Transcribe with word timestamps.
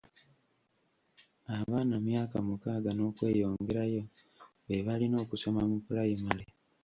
Abaana 1.57 1.95
myaka 2.07 2.37
mukaaga 2.47 2.91
n'okweyongerayo 2.93 4.03
be 4.67 4.77
balina 4.85 5.17
okusoma 5.23 5.61
mu 5.69 5.77
pulayimale. 5.85 6.45